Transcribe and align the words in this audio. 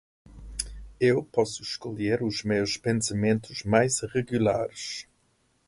Eu 0.99 1.23
posso 1.23 1.61
escolher 1.61 2.23
os 2.23 2.41
meus 2.43 2.75
pensamentos 2.75 3.61
mais 3.61 3.99
regulares. 3.99 5.05